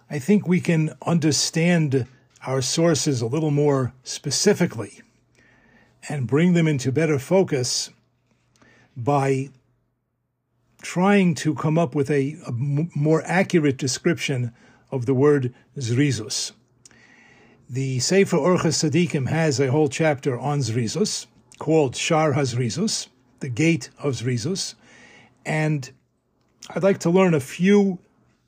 [0.09, 2.05] I think we can understand
[2.45, 5.01] our sources a little more specifically
[6.09, 7.91] and bring them into better focus
[8.97, 9.49] by
[10.81, 14.51] trying to come up with a, a more accurate description
[14.89, 16.51] of the word zrizus.
[17.73, 23.07] The Sefer Orchos Tzaddikim has a whole chapter on zrizus called Shar HaZrizus,
[23.39, 24.75] the gate of zrizus,
[25.45, 25.89] and
[26.71, 27.99] I'd like to learn a few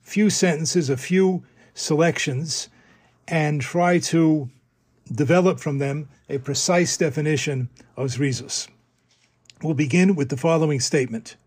[0.02, 2.68] few sentences, a few selections,
[3.26, 4.50] and try to
[5.10, 8.68] develop from them a precise definition of zrizus.
[9.62, 11.38] We'll begin with the following statement.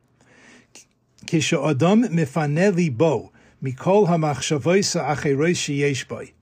[1.27, 6.33] Kisha adam mifaneli bo mikol hamachshavoisa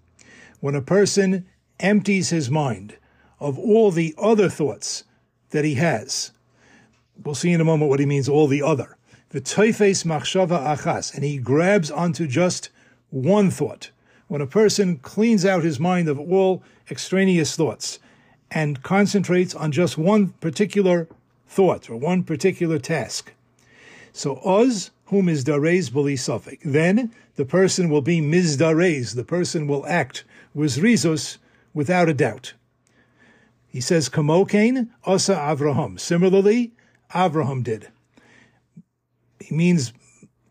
[0.64, 1.44] When a person
[1.78, 2.96] empties his mind
[3.38, 5.04] of all the other thoughts
[5.50, 6.30] that he has,
[7.22, 8.96] we'll see in a moment what he means, all the other.
[9.28, 12.70] The toifes machshava achas, and he grabs onto just
[13.10, 13.90] one thought.
[14.28, 17.98] When a person cleans out his mind of all extraneous thoughts
[18.50, 21.08] and concentrates on just one particular
[21.46, 23.34] thought or one particular task.
[24.14, 26.60] So Oz, whom is darez bali suffik.
[26.64, 31.38] Then the person will be mizdarez, the person will act with rizos
[31.74, 32.54] without a doubt.
[33.66, 35.98] He says, Kamokain, Osa Avraham.
[35.98, 36.72] Similarly,
[37.12, 37.88] Avraham did.
[39.40, 39.92] He means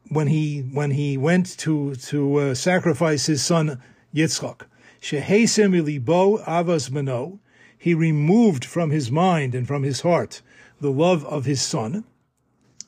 [0.10, 3.82] when he when he went to to uh, sacrifice his son
[4.14, 4.64] Yitzchak.
[5.02, 7.40] Shehesem ilibo avas mano.
[7.78, 10.42] He removed from his mind and from his heart
[10.80, 12.04] the love of his son.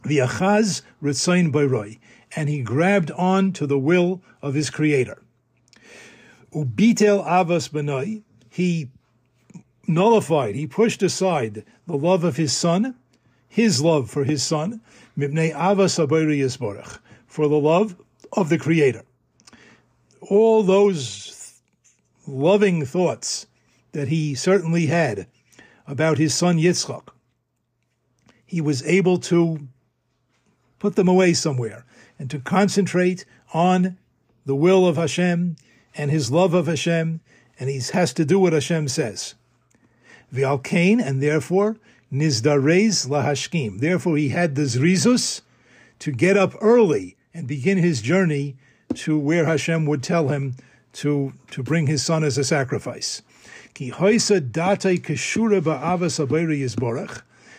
[0.04, 1.98] the V'achaz ritzain bayroi,
[2.36, 5.22] and he grabbed on to the will of his creator.
[6.56, 8.90] Ubitel avas benoi, he
[9.88, 12.96] nullified, he pushed aside the love of his son,
[13.50, 14.80] his love for his son,
[15.18, 17.98] mipnei avas abayri for the love
[18.32, 19.04] of the creator.
[20.22, 21.62] All those
[22.26, 23.48] loving thoughts
[23.92, 25.28] that he certainly had
[25.86, 27.10] about his son Yitzchak,
[28.46, 29.68] he was able to
[30.80, 31.86] put them away somewhere
[32.18, 33.98] and to concentrate on
[34.46, 35.58] the will of Hashem
[35.98, 37.22] and his love of Hashem,
[37.60, 39.36] and he has to do what Hashem says.
[40.34, 41.78] V'alkain, and therefore,
[42.12, 43.80] nizdarez lahashkim.
[43.80, 45.42] Therefore, he had the zrizus
[46.00, 48.56] to get up early and begin his journey
[48.96, 50.56] to where Hashem would tell him
[50.94, 53.22] to, to bring his son as a sacrifice.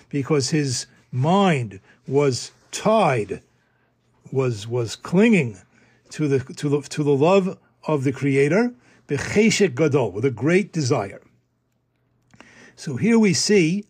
[0.09, 3.43] Because his mind was tied,
[4.33, 5.59] was was clinging
[6.11, 8.75] to the to the to the love of the Creator,
[9.09, 11.23] becheshek gadol, with a great desire.
[12.75, 13.85] So here we see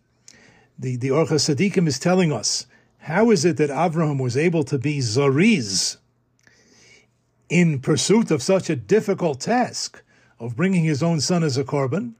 [0.77, 2.67] the the Orchos Tzaddikim is telling us
[2.99, 5.97] how is it that Avraham was able to be zariz
[7.49, 10.03] in pursuit of such a difficult task
[10.39, 12.13] of bringing his own son as a korban?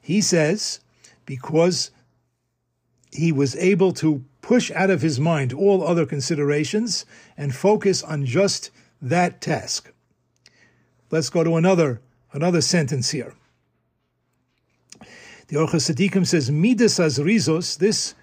[0.00, 0.80] He says
[1.26, 1.90] because
[3.12, 8.26] he was able to push out of his mind all other considerations and focus on
[8.26, 9.91] just that task.
[11.12, 12.00] Let's go to another
[12.32, 13.34] another sentence here.
[15.48, 18.14] The Orchos Tzaddikim says, Midas as rizos, this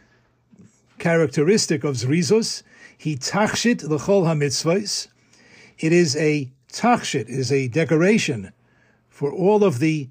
[0.97, 2.63] characteristic of Zrizos,
[2.97, 5.07] he tachshit the ha-mitzvahs.
[5.77, 8.51] It is a tachshit, it is a decoration
[9.07, 10.09] for all of the,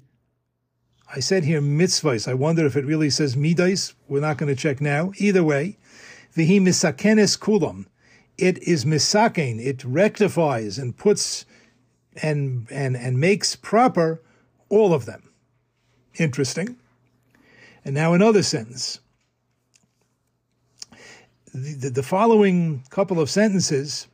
[1.13, 2.29] I said here mitzvahs.
[2.29, 3.93] I wonder if it really says midas.
[4.07, 5.11] We're not going to check now.
[5.17, 5.77] Either way,
[6.33, 7.87] vihi misakenes kulam.
[8.37, 9.59] It is misaken.
[9.59, 11.45] It rectifies and puts
[12.21, 14.21] and and and makes proper
[14.69, 15.29] all of them.
[16.17, 16.77] Interesting.
[17.85, 18.99] And now another sentence
[21.53, 24.07] the, the, following couple of sentences,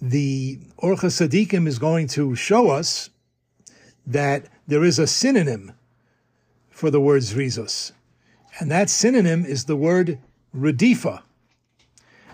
[0.00, 3.10] the Orcha Tzaddikim is going to show us
[4.06, 5.72] that there is a synonym
[6.70, 7.92] for the word zrizos.
[8.58, 10.18] And that synonym is the word
[10.56, 11.22] radifa.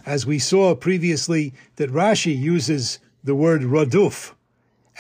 [0.07, 4.33] As we saw previously that Rashi uses the word raduf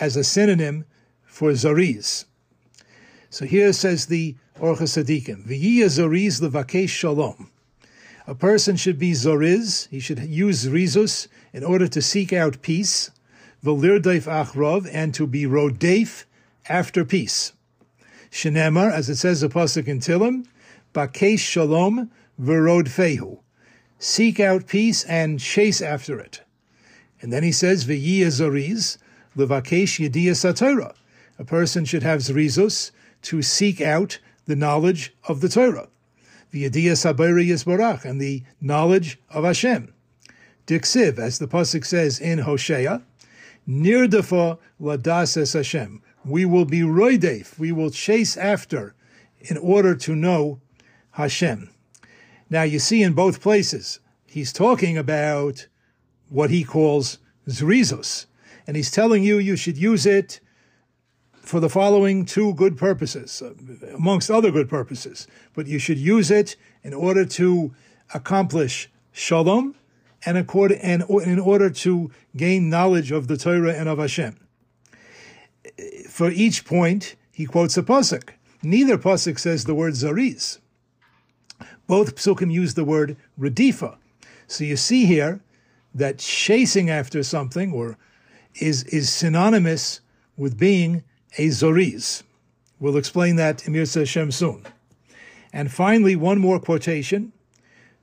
[0.00, 0.84] as a synonym
[1.24, 2.24] for zariz.
[3.30, 7.50] So here says the Orchos Tzaddikim, V'yiyah zariz levakesh shalom.
[8.26, 13.10] A person should be zoriz, he should use rizus in order to seek out peace,
[13.64, 16.24] v'lirdeif achrov, and to be rodef
[16.68, 17.52] after peace.
[18.30, 20.46] Shenemar, as it says the pasuk in Tilim,
[20.92, 23.38] bakesh shalom v'rod fehu.
[23.98, 26.42] Seek out peace and chase after it.
[27.20, 28.98] And then he says, zoriz
[29.36, 30.94] levakesh yediyah satorah.
[31.38, 32.90] A person should have zrizus
[33.22, 35.88] to seek out the knowledge of the Torah
[36.50, 39.92] the Yediyah Sabiri Yisbarach, and the knowledge of Hashem.
[40.66, 43.02] Diksiv, as the Pasuk says in Hosea,
[43.68, 46.02] Nirdafa Ladases Hashem.
[46.24, 48.94] We will be roidef, we will chase after
[49.40, 50.60] in order to know
[51.12, 51.70] Hashem.
[52.50, 55.68] Now you see in both places, he's talking about
[56.28, 58.26] what he calls zrizos,
[58.66, 60.40] and he's telling you you should use it
[61.32, 63.42] for the following two good purposes,
[63.94, 65.26] amongst other good purposes.
[65.54, 67.74] But you should use it in order to
[68.12, 69.74] accomplish shalom
[70.26, 74.38] and, and in order to gain knowledge of the Torah and of Hashem.
[76.08, 78.30] For each point, he quotes a pasuk.
[78.62, 80.58] Neither pasuk says the word zariz.
[81.86, 83.96] Both psukim use the word redifa.
[84.46, 85.40] So you see here
[85.94, 87.96] that chasing after something or
[88.56, 90.00] is, is synonymous
[90.36, 91.02] with being
[91.36, 92.22] a zoriz.
[92.80, 94.64] We'll explain that in Mirza Hashem soon.
[95.52, 97.32] And finally, one more quotation.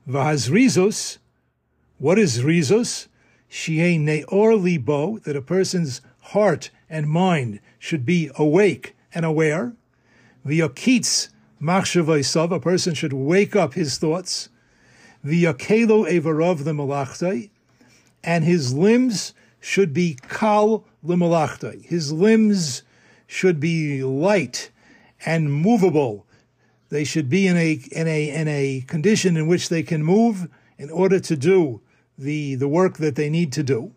[0.07, 1.17] Vahazrizos.
[1.97, 3.07] What is rizos?
[3.47, 9.73] Shie neor libo, that a person's heart and mind should be awake and aware.
[10.45, 11.29] V'yakitz
[11.61, 14.49] machshavaisav, a person should wake up his thoughts.
[15.25, 17.49] V'yakelo evarav the malachtai,
[18.25, 21.85] and his limbs should be kal limalachtai.
[21.85, 22.83] His limbs
[23.27, 24.71] should be light
[25.25, 26.25] and movable.
[26.89, 30.49] They should be in a in a in a condition in which they can move
[30.77, 31.81] in order to do
[32.17, 33.93] the the work that they need to do.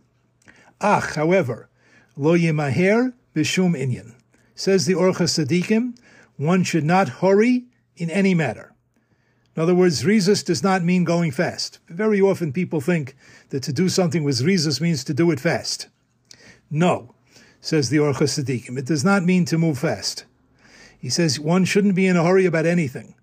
[0.81, 1.69] Ach, however,
[2.17, 4.15] lo yemaher b'shum inyan
[4.55, 5.97] says the Orchos Tzaddikim,
[6.37, 8.75] one should not hurry in any matter.
[9.55, 11.79] In other words, rizus does not mean going fast.
[11.89, 13.17] Very often people think
[13.51, 15.89] that to do something with rizus means to do it fast.
[16.71, 17.15] No,
[17.61, 18.79] says the Orchos Tzaddikim.
[18.79, 20.25] It does not mean to move fast.
[20.99, 23.15] He says one shouldn't be in a hurry about anything.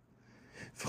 [0.78, 0.86] He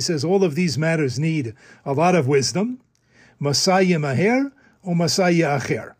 [0.00, 2.80] says all of these matters need a lot of wisdom.
[3.40, 3.98] Masaya
[4.84, 5.94] masaya.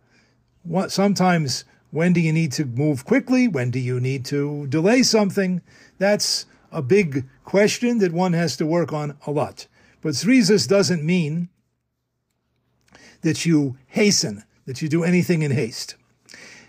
[0.91, 3.49] Sometimes when do you need to move quickly?
[3.49, 5.63] When do you need to delay something?
[5.99, 9.67] That's a big question that one has to work on a lot.
[10.03, 11.49] But Zrizas doesn't mean
[13.23, 15.97] that you hasten, that you do anything in haste.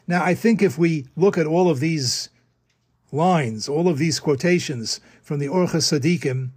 [0.08, 2.30] Now, I think if we look at all of these
[3.12, 6.50] lines, all of these quotations from the Orchos Tzaddikim,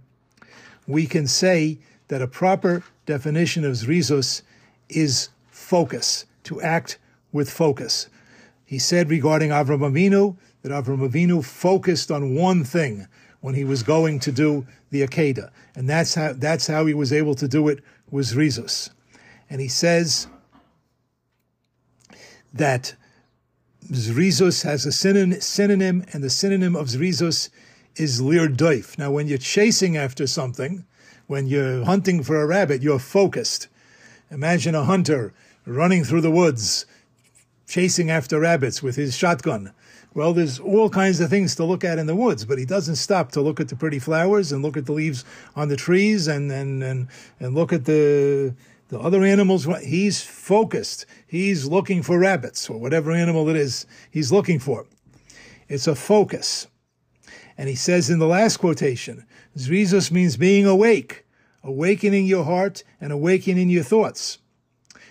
[0.87, 4.41] we can say that a proper definition of Zrizos
[4.89, 6.97] is focus, to act
[7.31, 8.07] with focus.
[8.65, 13.07] He said regarding Avram Avinu that Avram Avinu focused on one thing
[13.45, 17.11] when he was going to do the Akedah, and that's how that's how he was
[17.13, 17.79] able to do it
[18.09, 18.89] was Zrizos
[19.49, 20.27] and he says
[22.53, 22.95] that
[23.91, 27.49] Zrizos has a synonym, and the synonym of Zrizos
[27.95, 28.97] is lirdoif.
[28.97, 30.85] Now, when you're chasing after something,
[31.27, 33.67] when you're hunting for a rabbit, you're focused.
[34.31, 35.33] Imagine a hunter
[35.65, 36.85] running through the woods,
[37.67, 39.71] chasing after rabbits with his shotgun.
[40.15, 42.95] Well, there's all kinds of things to look at in the woods, but he doesn't
[42.95, 45.25] stop to look at the pretty flowers and look at the leaves
[45.57, 48.55] on the trees and and and, and look at the
[48.87, 51.05] the other animals, he's focused.
[51.27, 54.85] He's looking for rabbits or whatever animal it is he's looking for.
[55.67, 56.67] It's a focus.
[57.57, 59.25] And he says in the last quotation,
[59.57, 61.25] Zrizos means being awake,
[61.61, 64.37] awakening your heart and awakening your thoughts.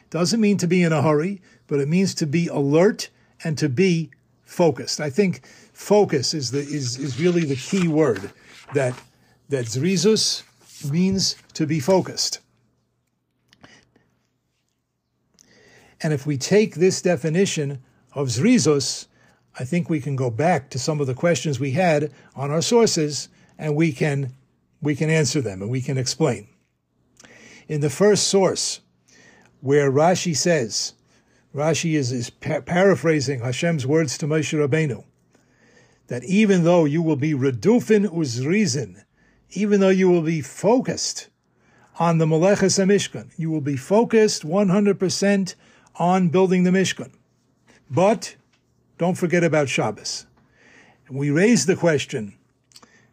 [0.08, 3.10] Doesn't mean to be in a hurry, but it means to be alert
[3.42, 4.10] and to be
[4.54, 5.00] focused.
[5.00, 8.30] I think focus is the is, is really the key word
[8.72, 8.94] that
[9.48, 10.44] that Zrizos
[10.90, 12.40] means to be focused.
[16.02, 17.82] And if we take this definition
[18.12, 19.06] of zrizos,
[19.58, 22.60] I think we can go back to some of the questions we had on our
[22.60, 24.34] sources and we can,
[24.82, 26.48] we can answer them and we can explain.
[27.68, 28.80] In the first source,
[29.62, 30.92] where Rashi says,
[31.54, 35.04] Rashi is, is pa- paraphrasing Hashem's words to Moshe Rabbeinu,
[36.08, 39.04] that even though you will be redufin uzrizin,
[39.50, 41.28] even though you will be focused
[41.98, 45.54] on the Meleches Mishkan, you will be focused 100%
[45.96, 47.12] on building the Mishkan.
[47.88, 48.34] But
[48.98, 50.26] don't forget about Shabbos.
[51.08, 52.34] We raised the question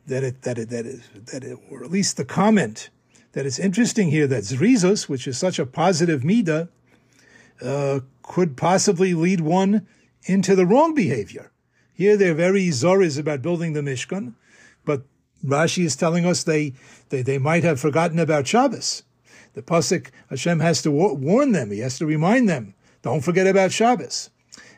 [0.07, 2.89] that it, that it, that it, that it, or at least the comment
[3.33, 6.69] that it's interesting here that Zrizus, which is such a positive midah,
[7.61, 9.87] uh, could possibly lead one
[10.23, 11.51] into the wrong behavior.
[11.93, 14.33] Here they're very zoris about building the Mishkan,
[14.85, 15.03] but
[15.45, 16.73] Rashi is telling us they,
[17.09, 19.03] they, they might have forgotten about Shabbos.
[19.53, 23.71] The Pasuk, Hashem has to warn them, he has to remind them, don't forget about
[23.71, 24.29] Shabbos.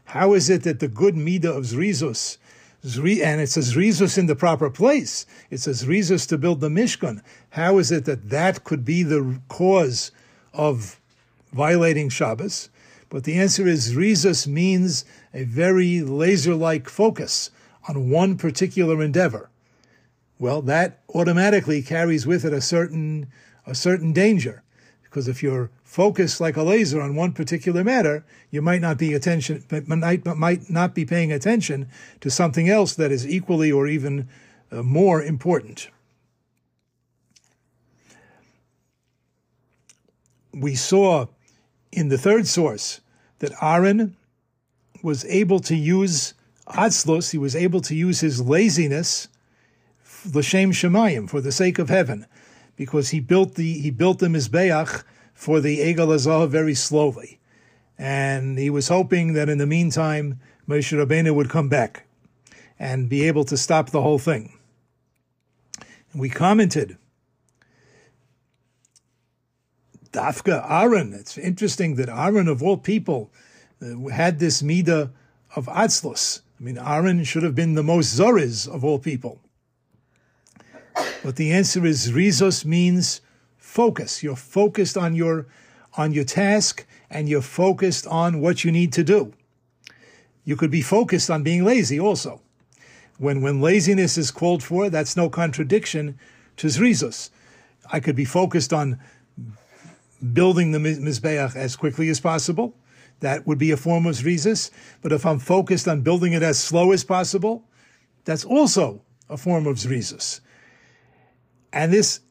[0.06, 2.38] How is it that the good midah of Zrizus,
[2.84, 7.22] and it says Zrizus in the proper place, it says Zrizus to build the Mishkan,
[7.52, 10.12] how is it that that could be the cause
[10.54, 11.00] of
[11.54, 12.70] violating Shabbos?
[13.14, 17.52] But the answer is Zrizus means a very laser-like focus
[17.88, 19.50] on one particular endeavor
[20.44, 23.28] well, that automatically carries with it a certain
[23.66, 24.62] a certain danger,
[25.04, 29.14] because if you're focused like a laser on one particular matter, you might not be
[29.14, 31.88] attention might might not be paying attention
[32.20, 34.28] to something else that is equally or even
[34.70, 35.88] uh, more important.
[40.52, 41.28] We saw
[41.92, 43.00] in the third source
[43.44, 44.16] that Aaron
[45.02, 46.34] was able to use
[46.66, 49.28] atzlos, he was able to use his laziness
[50.34, 52.26] l'shem shemayim for the sake of heaven,
[52.78, 57.42] because he built the he built the mizbeach for the Egel Azah very slowly,
[57.98, 62.06] and he was hoping that in the meantime Moshe Rabbeinu would come back
[62.80, 64.58] and be able to stop the whole thing.
[66.14, 66.98] And we commented.
[70.14, 71.14] Dafka Aaron.
[71.14, 73.32] It's interesting that Aaron, of all people,
[73.82, 75.10] uh, had this midah
[75.56, 76.42] of atzlos.
[76.60, 79.42] I mean, Aaron should have been the most zoriz of all people.
[81.24, 83.22] But the answer is rizos means
[83.58, 84.22] focus.
[84.22, 85.48] You're focused on your
[85.96, 89.34] on your task and you're focused on what you need to do.
[90.44, 92.42] You could be focused on being lazy also.
[93.18, 96.20] When when laziness is called for, that's no contradiction
[96.58, 97.32] to zrizos.
[97.92, 99.00] I could be focused on
[100.32, 102.76] building the mizbeach as quickly as possible.
[103.20, 104.72] That would be a form of zrizos.
[105.02, 107.64] But if I'm focused on building it as slow as possible,
[108.26, 110.42] that's also a form of zrizos
[111.74, 112.22] and this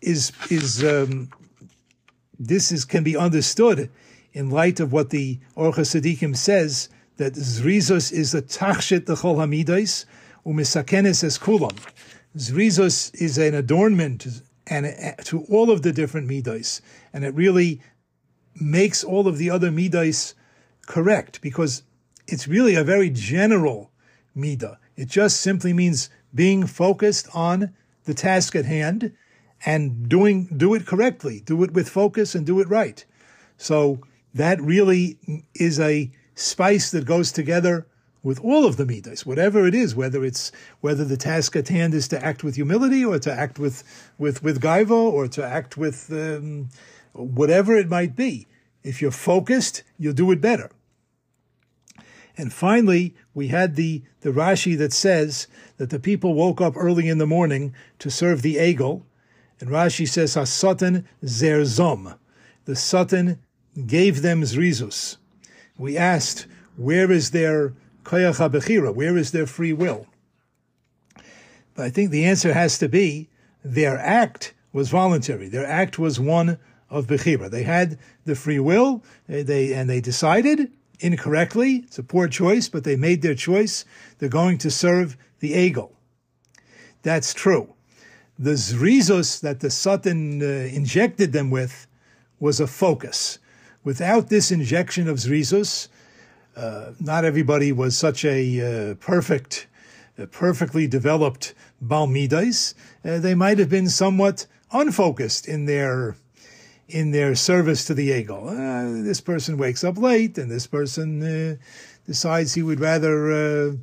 [0.00, 1.28] is is um,
[2.38, 3.90] this is can be understood
[4.32, 9.36] in light of what the Orchos Tzaddikim says that Zrizos is the tachshit the chol
[9.36, 10.06] hamidais
[10.46, 11.76] umisakenes es kulam.
[12.36, 16.80] Zrizos is an adornment and uh, to all of the different midas,
[17.12, 17.80] and it really
[18.60, 20.34] makes all of the other midas
[20.86, 21.82] correct because
[22.26, 23.90] it's really a very general
[24.36, 24.76] midah.
[24.96, 29.12] It just simply means being focused on the task at hand
[29.66, 33.04] and doing do it correctly, do it with focus and do it right.
[33.56, 34.00] So
[34.34, 35.18] that really
[35.54, 37.86] is a spice that goes together
[38.24, 40.50] with all of the midas, whatever it is, whether it's
[40.80, 43.84] whether the task at hand is to act with humility or to act with
[44.18, 46.70] with with gaiva or to act with um,
[47.12, 48.48] whatever it might be.
[48.82, 50.70] If you're focused, you'll do it better.
[52.36, 55.46] And finally, we had the, the Rashi that says
[55.76, 59.02] that the people woke up early in the morning to serve the Egel.
[59.60, 62.18] And Rashi says, Hasatan zerzom.
[62.64, 63.38] The Satan
[63.86, 65.16] gave them Zrizus.
[65.78, 66.46] We asked,
[66.76, 67.72] where is their
[68.10, 70.06] Where is their free will?
[71.74, 73.28] But I think the answer has to be
[73.64, 75.48] their act was voluntary.
[75.48, 76.58] Their act was one
[76.90, 77.50] of Bechira.
[77.50, 81.84] They had the free will, they, and they decided, incorrectly.
[81.86, 83.84] It's a poor choice, but they made their choice.
[84.18, 85.90] They're going to serve the Egel.
[87.02, 87.74] That's true.
[88.38, 91.86] The zrizos that the Satan uh, injected them with
[92.40, 93.38] was a focus.
[93.84, 95.88] Without this injection of zrizos,
[96.56, 99.66] uh, not everybody was such a uh, perfect,
[100.18, 102.74] uh, perfectly developed balmidas.
[103.04, 106.16] Uh, they might have been somewhat unfocused in their
[106.86, 108.46] in their service to the Egel.
[108.50, 111.56] Uh, this person wakes up late, and this person uh,
[112.06, 113.76] decides he would rather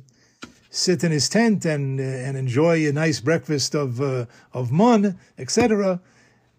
[0.70, 6.00] sit in his tent and and enjoy a nice breakfast of of mun, etc.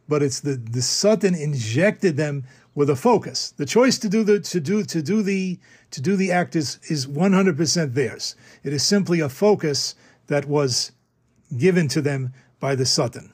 [0.07, 2.43] But it's the the Satan injected them
[2.76, 3.52] with a focus.
[3.52, 5.60] The choice to do the to do to do the
[5.92, 8.36] to do the act is is one hundred percent theirs.
[8.64, 9.96] It is simply a focus
[10.28, 10.92] that was
[11.58, 13.34] given to them by the Satan.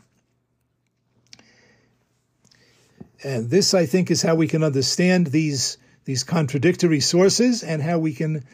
[3.24, 8.00] And this, I think, is how we can understand these, these contradictory sources and how
[8.00, 8.46] we can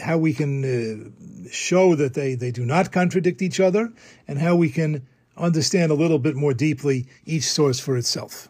[0.00, 3.92] how we can uh, show that they, they do not contradict each other,
[4.28, 5.04] and how we can
[5.36, 8.48] understand a little bit more deeply each source for itself.